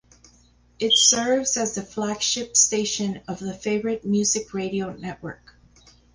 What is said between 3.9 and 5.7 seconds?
Music Radio network.